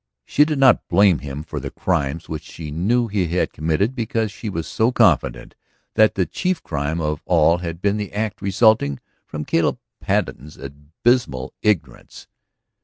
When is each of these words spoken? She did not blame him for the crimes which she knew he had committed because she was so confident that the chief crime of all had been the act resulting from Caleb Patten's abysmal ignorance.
She 0.25 0.45
did 0.45 0.57
not 0.57 0.87
blame 0.87 1.19
him 1.19 1.43
for 1.43 1.59
the 1.59 1.69
crimes 1.69 2.27
which 2.27 2.41
she 2.41 2.71
knew 2.71 3.07
he 3.07 3.27
had 3.27 3.53
committed 3.53 3.93
because 3.93 4.31
she 4.31 4.49
was 4.49 4.65
so 4.65 4.91
confident 4.91 5.53
that 5.93 6.15
the 6.15 6.25
chief 6.25 6.63
crime 6.63 6.99
of 6.99 7.21
all 7.27 7.59
had 7.59 7.83
been 7.83 7.97
the 7.97 8.11
act 8.11 8.41
resulting 8.41 8.99
from 9.27 9.45
Caleb 9.45 9.77
Patten's 9.99 10.57
abysmal 10.57 11.53
ignorance. 11.61 12.25